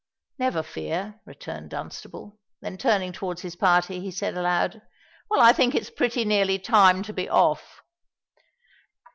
"Never 0.39 0.63
fear," 0.63 1.21
returned 1.27 1.69
Dunstable;—then 1.69 2.79
turning 2.79 3.11
towards 3.13 3.43
his 3.43 3.55
party, 3.55 3.99
he 4.01 4.09
said 4.09 4.35
aloud, 4.35 4.81
"Well, 5.29 5.41
I 5.41 5.53
think 5.53 5.75
it 5.75 5.83
is 5.83 5.91
pretty 5.91 6.25
nearly 6.25 6.57
time 6.57 7.03
to 7.03 7.13
be 7.13 7.29
off." 7.29 7.83